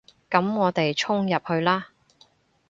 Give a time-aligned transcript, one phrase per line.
[0.31, 1.89] 噉我哋衝入去啦